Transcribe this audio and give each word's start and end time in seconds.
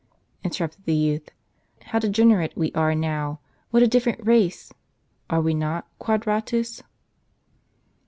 interrupted 0.43 0.83
the 0.85 0.95
youth;" 0.95 1.29
how 1.91 1.99
degenerate 1.99 2.57
we 2.57 2.71
are 2.73 2.95
now! 2.95 3.39
What 3.69 3.83
a 3.83 3.87
different 3.87 4.25
race! 4.25 4.73
Are 5.29 5.41
we 5.41 5.53
not, 5.53 5.87
Quadratus?" 5.99 6.81